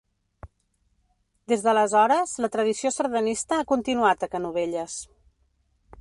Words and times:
Des 1.53 1.65
d'aleshores, 1.67 2.33
la 2.45 2.51
tradició 2.57 2.93
sardanista 2.97 3.61
ha 3.61 3.69
continuat 3.75 4.27
a 4.29 4.33
Canovelles. 4.33 5.01